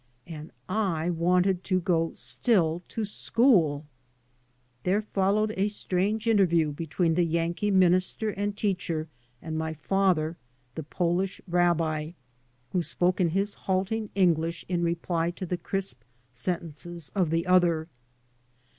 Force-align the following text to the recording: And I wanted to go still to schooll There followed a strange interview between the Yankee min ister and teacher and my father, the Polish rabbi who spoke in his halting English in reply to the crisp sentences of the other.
And 0.25 0.51
I 0.67 1.11
wanted 1.11 1.63
to 1.65 1.79
go 1.79 2.11
still 2.15 2.81
to 2.87 3.01
schooll 3.01 3.85
There 4.81 5.03
followed 5.03 5.53
a 5.55 5.67
strange 5.67 6.25
interview 6.25 6.71
between 6.71 7.13
the 7.13 7.21
Yankee 7.23 7.69
min 7.69 7.93
ister 7.93 8.29
and 8.31 8.57
teacher 8.57 9.09
and 9.43 9.59
my 9.59 9.75
father, 9.75 10.37
the 10.73 10.81
Polish 10.81 11.39
rabbi 11.47 12.13
who 12.71 12.81
spoke 12.81 13.21
in 13.21 13.29
his 13.29 13.53
halting 13.69 14.09
English 14.15 14.65
in 14.67 14.81
reply 14.81 15.29
to 15.29 15.45
the 15.45 15.55
crisp 15.57 16.01
sentences 16.33 17.11
of 17.13 17.29
the 17.29 17.45
other. 17.45 17.87